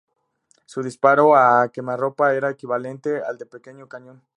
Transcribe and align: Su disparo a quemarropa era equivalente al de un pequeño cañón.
Su 0.65 0.81
disparo 0.81 1.35
a 1.35 1.69
quemarropa 1.71 2.33
era 2.33 2.49
equivalente 2.49 3.21
al 3.23 3.37
de 3.37 3.43
un 3.43 3.49
pequeño 3.51 3.87
cañón. 3.87 4.23